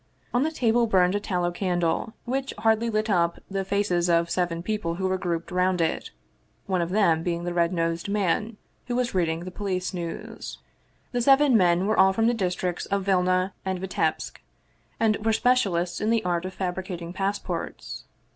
On 0.33 0.41
the 0.41 0.49
table 0.49 0.87
burned 0.87 1.13
a 1.13 1.19
tallow 1.19 1.51
candle, 1.51 2.13
which 2.25 2.55
hardly 2.57 2.89
lit 2.89 3.07
up 3.07 3.37
the 3.51 3.63
faces 3.63 4.09
of 4.09 4.31
seven 4.31 4.63
people 4.63 4.95
who 4.95 5.07
were 5.07 5.19
grouped 5.19 5.51
round 5.51 5.79
it, 5.79 6.09
one 6.65 6.81
of 6.81 6.89
them 6.89 7.21
being 7.21 7.43
the 7.43 7.53
red 7.53 7.71
nosed 7.71 8.09
man 8.09 8.57
who 8.87 8.95
was 8.95 9.13
reading 9.13 9.41
the 9.41 9.51
Police 9.51 9.93
News. 9.93 10.57
The 11.11 11.21
seven 11.21 11.55
men 11.55 11.85
were 11.85 11.99
all 11.99 12.13
from 12.13 12.25
the 12.25 12.33
districts 12.33 12.87
of 12.87 13.03
Vilna 13.03 13.53
and 13.63 13.77
Vitebsk, 13.77 14.41
and 14.99 15.23
were 15.23 15.31
specialists 15.33 16.01
in 16.01 16.09
the 16.09 16.25
art 16.25 16.45
of 16.45 16.55
fabricating 16.55 17.13
passports. 17.13 18.05